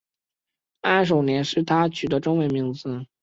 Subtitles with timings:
[0.81, 3.05] 安守廉是他取的中文名字。